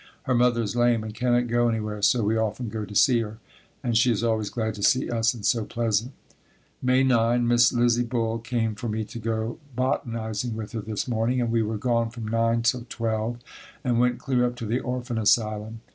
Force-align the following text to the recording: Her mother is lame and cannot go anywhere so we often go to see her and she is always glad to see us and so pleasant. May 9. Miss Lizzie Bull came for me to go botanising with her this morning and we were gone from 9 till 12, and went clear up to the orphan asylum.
Her 0.23 0.33
mother 0.33 0.63
is 0.63 0.75
lame 0.75 1.03
and 1.03 1.13
cannot 1.13 1.45
go 1.45 1.69
anywhere 1.69 2.01
so 2.01 2.23
we 2.23 2.35
often 2.35 2.69
go 2.69 2.85
to 2.85 2.95
see 2.95 3.19
her 3.19 3.37
and 3.83 3.95
she 3.95 4.11
is 4.11 4.23
always 4.23 4.49
glad 4.49 4.73
to 4.73 4.81
see 4.81 5.07
us 5.11 5.35
and 5.35 5.45
so 5.45 5.63
pleasant. 5.63 6.11
May 6.81 7.03
9. 7.03 7.47
Miss 7.47 7.71
Lizzie 7.71 8.01
Bull 8.01 8.39
came 8.39 8.73
for 8.73 8.89
me 8.89 9.05
to 9.05 9.19
go 9.19 9.59
botanising 9.75 10.55
with 10.55 10.71
her 10.71 10.81
this 10.81 11.07
morning 11.07 11.39
and 11.39 11.51
we 11.51 11.61
were 11.61 11.77
gone 11.77 12.09
from 12.09 12.27
9 12.27 12.63
till 12.63 12.87
12, 12.89 13.37
and 13.83 13.99
went 13.99 14.17
clear 14.17 14.43
up 14.43 14.55
to 14.55 14.65
the 14.65 14.79
orphan 14.79 15.19
asylum. 15.19 15.81